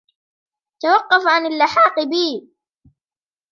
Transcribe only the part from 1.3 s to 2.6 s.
اللحاق بي.